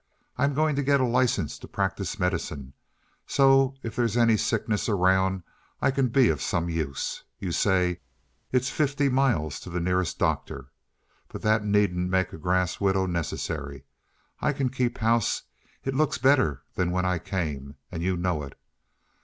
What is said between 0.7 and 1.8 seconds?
to get a license to